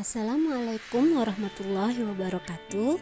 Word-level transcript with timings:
Assalamualaikum 0.00 1.12
warahmatullahi 1.12 2.00
wabarakatuh. 2.08 2.96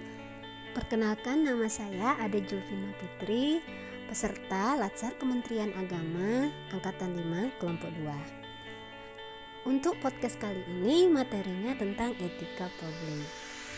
Perkenalkan 0.74 1.46
nama 1.46 1.70
saya 1.70 2.18
Ade 2.18 2.42
Julvina 2.42 2.90
Putri, 2.98 3.62
peserta 4.10 4.74
Latsar 4.74 5.14
Kementerian 5.14 5.70
Agama 5.78 6.50
angkatan 6.74 7.14
5 7.14 7.54
kelompok 7.62 7.94
2. 8.02 9.70
Untuk 9.70 9.94
podcast 10.02 10.42
kali 10.42 10.58
ini 10.66 11.06
materinya 11.06 11.78
tentang 11.78 12.18
etika 12.18 12.66
publik. 12.82 13.30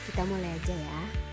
Kita 0.08 0.24
mulai 0.24 0.56
aja 0.56 0.72
ya. 0.80 1.29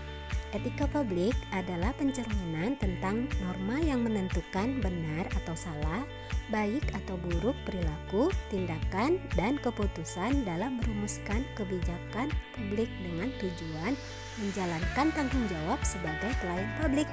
Etika 0.48 0.88
publik 0.88 1.36
adalah 1.52 1.92
pencerminan 2.00 2.80
tentang 2.80 3.28
norma 3.44 3.76
yang 3.84 4.00
menentukan 4.00 4.80
benar 4.80 5.28
atau 5.44 5.52
salah, 5.52 6.08
baik 6.48 6.80
atau 6.96 7.20
buruk 7.20 7.52
perilaku, 7.68 8.32
tindakan, 8.48 9.20
dan 9.36 9.60
keputusan 9.60 10.48
dalam 10.48 10.80
merumuskan 10.80 11.44
kebijakan 11.52 12.32
publik 12.56 12.88
dengan 13.04 13.28
tujuan 13.36 13.92
menjalankan 14.40 15.12
tanggung 15.12 15.44
jawab 15.52 15.84
sebagai 15.84 16.32
pelayan 16.40 16.72
publik. 16.80 17.08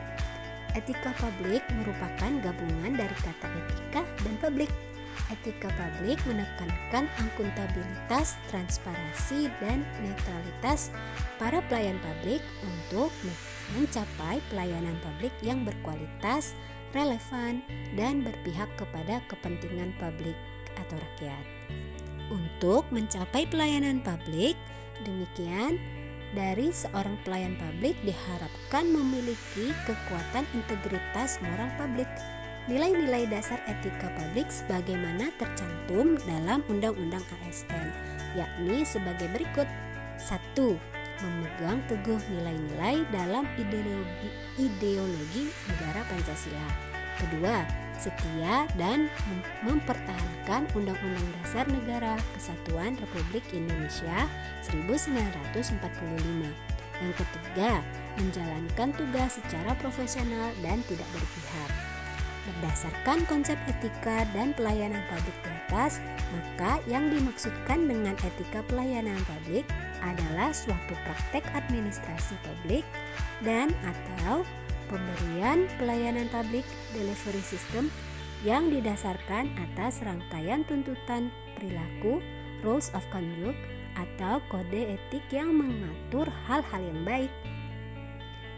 Etika 0.72 1.12
publik 1.20 1.64
merupakan 1.76 2.31
gabungan 2.40 2.95
dari 2.95 3.17
kata 3.20 3.48
etika 3.52 4.02
dan 4.23 4.36
publik. 4.40 4.72
Etika 5.32 5.72
publik 5.74 6.22
menekankan 6.30 7.10
akuntabilitas, 7.18 8.38
transparansi, 8.54 9.50
dan 9.58 9.82
netralitas 10.04 10.94
para 11.42 11.60
pelayan 11.66 11.98
publik 12.04 12.44
untuk 12.62 13.10
mencapai 13.73 14.38
pelayanan 14.54 14.96
publik 15.02 15.34
yang 15.42 15.66
berkualitas, 15.66 16.54
relevan, 16.94 17.66
dan 17.98 18.22
berpihak 18.22 18.70
kepada 18.78 19.20
kepentingan 19.28 19.92
publik 19.98 20.38
atau 20.78 20.96
rakyat. 21.00 21.45
Untuk 22.30 22.86
mencapai 22.94 23.50
pelayanan 23.50 24.02
publik, 24.02 24.54
demikian 25.06 25.78
dari 26.34 26.70
seorang 26.70 27.16
pelayan 27.23 27.56
publik 27.56 27.95
diharapkan 28.04 28.86
memiliki 28.92 29.72
kekuatan 29.88 30.44
integritas 30.54 31.39
moral 31.42 31.72
publik 31.80 32.09
nilai-nilai 32.66 33.30
dasar 33.30 33.61
etika 33.69 34.09
publik 34.17 34.49
sebagaimana 34.49 35.30
tercantum 35.38 36.17
dalam 36.25 36.66
Undang-Undang 36.66 37.21
ASN, 37.45 37.88
yakni 38.33 38.81
sebagai 38.81 39.30
berikut. 39.30 39.69
1. 40.16 40.80
Memegang 41.21 41.80
teguh 41.91 42.19
nilai-nilai 42.31 43.03
dalam 43.11 43.43
ideologi, 43.59 44.30
ideologi 44.55 45.52
negara 45.67 46.02
Pancasila. 46.08 46.67
Kedua, 47.19 47.63
setia 47.95 48.67
dan 48.75 49.08
mempertahankan 49.63 50.67
Undang-Undang 50.75 51.27
Dasar 51.39 51.67
Negara 51.67 52.19
Kesatuan 52.36 52.99
Republik 52.99 53.43
Indonesia 53.55 54.27
1945. 54.67 56.52
Yang 57.03 57.13
ketiga, 57.23 57.83
menjalankan 58.16 58.89
tugas 58.95 59.36
secara 59.39 59.75
profesional 59.80 60.52
dan 60.63 60.80
tidak 60.88 61.08
berpihak. 61.11 61.95
Berdasarkan 62.46 63.26
konsep 63.26 63.58
etika 63.66 64.22
dan 64.38 64.54
pelayanan 64.54 65.02
publik 65.10 65.34
di 65.42 65.50
atas, 65.66 65.98
maka 66.30 66.78
yang 66.86 67.10
dimaksudkan 67.10 67.90
dengan 67.90 68.14
etika 68.22 68.62
pelayanan 68.70 69.18
publik 69.26 69.66
adalah 70.06 70.54
suatu 70.54 70.94
praktek 71.10 71.42
administrasi 71.58 72.38
publik 72.46 72.86
dan 73.42 73.73
atau 73.82 74.46
pemberian 74.94 75.66
pelayanan 75.82 76.30
publik 76.30 76.66
delivery 76.94 77.42
system 77.42 77.90
yang 78.46 78.70
didasarkan 78.70 79.50
atas 79.58 80.06
rangkaian 80.06 80.62
tuntutan 80.70 81.34
perilaku, 81.58 82.22
rules 82.62 82.94
of 82.94 83.02
conduct, 83.10 83.58
atau 83.98 84.44
kode 84.52 85.00
etik 85.00 85.26
yang 85.32 85.56
mengatur 85.56 86.28
hal-hal 86.46 86.82
yang 86.84 87.02
baik 87.08 87.32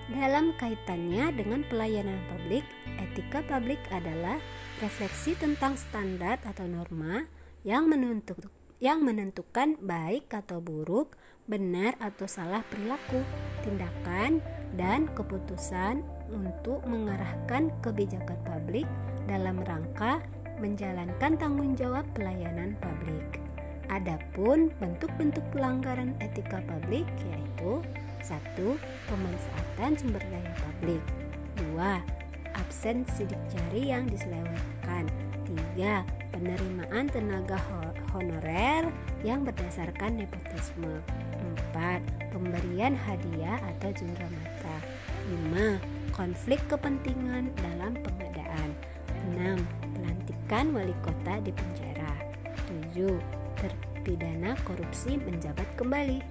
dalam 0.07 0.55
kaitannya 0.55 1.35
dengan 1.35 1.67
pelayanan 1.67 2.19
publik, 2.31 2.63
etika 2.95 3.43
publik 3.43 3.79
adalah 3.91 4.39
refleksi 4.79 5.35
tentang 5.35 5.75
standar 5.75 6.39
atau 6.47 6.63
norma 6.63 7.27
yang 7.67 7.91
menentuk, 7.91 8.39
yang 8.79 9.03
menentukan 9.03 9.75
baik 9.83 10.31
atau 10.31 10.63
buruk, 10.63 11.19
benar 11.47 11.99
atau 11.99 12.23
salah 12.23 12.63
perilaku, 12.71 13.19
tindakan, 13.67 14.39
dan 14.79 15.11
keputusan 15.11 16.03
untuk 16.31 16.83
mengarahkan 16.87 17.71
kebijakan 17.83 18.39
publik 18.47 18.87
dalam 19.27 19.59
rangka 19.63 20.23
menjalankan 20.63 21.35
tanggung 21.35 21.75
jawab 21.75 22.07
pelayanan 22.15 22.79
publik. 22.79 23.43
Adapun 23.87 24.71
bentuk-bentuk 24.83 25.43
pelanggaran 25.55 26.11
etika 26.19 26.59
publik 26.67 27.07
yaitu 27.31 27.79
1. 28.23 28.57
Pemanfaatan 29.07 29.91
sumber 29.97 30.23
daya 30.29 30.53
publik 30.61 31.03
2. 31.75 31.77
Absen 32.57 33.05
sidik 33.13 33.39
jari 33.53 33.93
yang 33.93 34.09
diselewengkan 34.09 35.05
3. 35.77 36.33
Penerimaan 36.33 37.09
tenaga 37.09 37.57
honorer 38.13 38.89
yang 39.25 39.45
berdasarkan 39.45 40.21
nepotisme 40.21 41.01
4. 41.73 42.33
Pemberian 42.33 42.93
hadiah 42.93 43.57
atau 43.77 43.89
cendramata 43.93 44.77
5. 45.53 45.81
Konflik 46.13 46.61
kepentingan 46.69 47.53
dalam 47.61 47.93
pengadaan 48.01 48.69
6. 49.37 49.61
Pelantikan 49.97 50.65
wali 50.73 50.95
kota 51.05 51.41
di 51.41 51.53
penjara 51.53 52.13
7. 52.93 53.17
Terpidana 53.57 54.53
korupsi 54.65 55.17
menjabat 55.17 55.65
kembali 55.77 56.21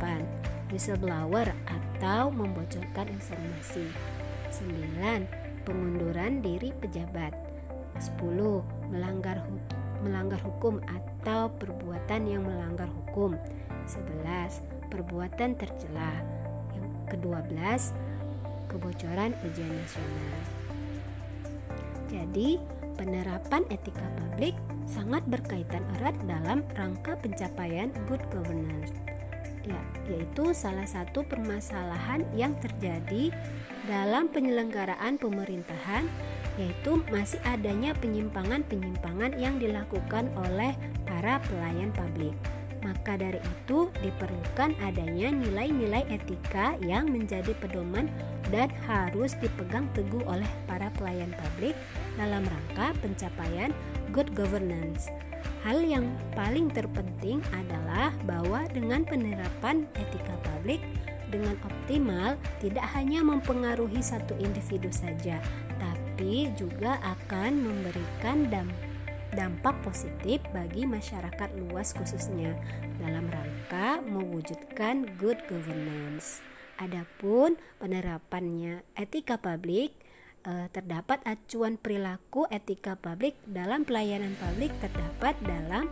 8 0.00 0.53
whistleblower 0.72 1.52
atau 1.68 2.32
membocorkan 2.32 3.06
informasi. 3.10 3.86
9. 4.54 5.64
Pengunduran 5.66 6.40
diri 6.44 6.70
pejabat. 6.76 7.34
10. 7.98 8.62
Melanggar 8.90 9.42
hu 9.44 9.58
melanggar 10.04 10.36
hukum 10.44 10.84
atau 10.84 11.48
perbuatan 11.56 12.28
yang 12.28 12.44
melanggar 12.44 12.88
hukum. 12.90 13.36
11. 13.88 14.60
Perbuatan 14.92 15.56
tercela. 15.56 16.12
Yang 16.76 16.88
ke-12 17.14 17.58
kebocoran 18.68 19.32
ujian 19.46 19.72
nasional. 19.72 20.40
Jadi, 22.12 22.60
penerapan 23.00 23.64
etika 23.72 24.06
publik 24.20 24.54
sangat 24.84 25.24
berkaitan 25.24 25.82
erat 25.98 26.14
dalam 26.28 26.60
rangka 26.76 27.16
pencapaian 27.18 27.88
good 28.06 28.20
governance 28.28 28.92
ya 29.64 29.80
yaitu 30.12 30.52
salah 30.52 30.84
satu 30.84 31.24
permasalahan 31.24 32.24
yang 32.36 32.52
terjadi 32.60 33.32
dalam 33.88 34.28
penyelenggaraan 34.28 35.16
pemerintahan 35.16 36.08
yaitu 36.54 37.02
masih 37.10 37.40
adanya 37.42 37.96
penyimpangan-penyimpangan 37.98 39.34
yang 39.36 39.58
dilakukan 39.58 40.30
oleh 40.38 40.76
para 41.02 41.42
pelayan 41.50 41.90
publik. 41.90 42.34
Maka 42.84 43.16
dari 43.16 43.40
itu 43.40 43.88
diperlukan 44.04 44.76
adanya 44.84 45.32
nilai-nilai 45.32 46.04
etika 46.12 46.76
yang 46.84 47.08
menjadi 47.08 47.56
pedoman 47.56 48.12
dan 48.52 48.68
harus 48.84 49.32
dipegang 49.40 49.88
teguh 49.96 50.20
oleh 50.28 50.46
para 50.68 50.92
pelayan 51.00 51.32
publik 51.32 51.72
dalam 52.20 52.44
rangka 52.44 52.92
pencapaian 53.00 53.72
good 54.12 54.28
governance. 54.36 55.08
Hal 55.64 55.80
yang 55.80 56.12
paling 56.36 56.68
terpenting 56.68 57.40
adalah 57.56 58.12
bahwa 58.28 58.68
dengan 58.68 59.00
penerapan 59.00 59.88
etika 59.96 60.36
publik 60.44 60.84
dengan 61.32 61.56
optimal 61.64 62.36
tidak 62.60 62.84
hanya 62.92 63.24
mempengaruhi 63.24 64.04
satu 64.04 64.36
individu 64.36 64.92
saja, 64.92 65.40
tapi 65.80 66.52
juga 66.52 67.00
akan 67.00 67.64
memberikan 67.64 68.44
dampak 69.32 69.74
positif 69.80 70.44
bagi 70.52 70.84
masyarakat 70.84 71.50
luas 71.56 71.96
khususnya 71.96 72.52
dalam 73.00 73.24
rangka 73.32 74.04
mewujudkan 74.04 75.08
good 75.16 75.40
governance. 75.48 76.44
Adapun 76.76 77.56
penerapannya 77.80 78.84
etika 79.00 79.40
publik 79.40 79.96
eh, 80.46 80.68
terdapat 80.72 81.20
acuan 81.24 81.76
perilaku 81.80 82.46
etika 82.48 82.96
publik 82.96 83.36
dalam 83.48 83.84
pelayanan 83.84 84.36
publik 84.38 84.72
terdapat 84.80 85.36
dalam 85.44 85.88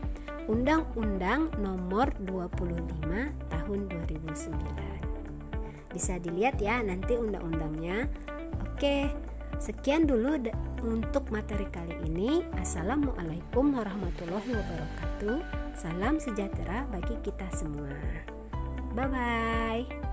Undang-Undang 0.51 1.55
Nomor 1.63 2.11
25 2.27 3.51
Tahun 3.51 3.79
2009. 4.11 5.93
Bisa 5.93 6.19
dilihat 6.19 6.59
ya 6.59 6.81
nanti 6.83 7.15
undang-undangnya. 7.15 8.09
Oke, 8.65 9.13
sekian 9.61 10.09
dulu 10.09 10.41
untuk 10.83 11.31
materi 11.31 11.69
kali 11.71 11.95
ini. 12.11 12.43
Assalamualaikum 12.59 13.77
warahmatullahi 13.77 14.51
wabarakatuh. 14.51 15.39
Salam 15.79 16.19
sejahtera 16.19 16.89
bagi 16.91 17.15
kita 17.23 17.47
semua. 17.55 17.93
Bye 18.93 19.09
bye. 19.09 20.12